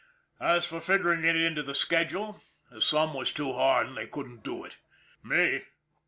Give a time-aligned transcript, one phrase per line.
[0.39, 4.41] As for figuring it into the schedule, the sum was too hard and they couldn't
[4.43, 4.77] do it.
[5.21, 5.61] Me?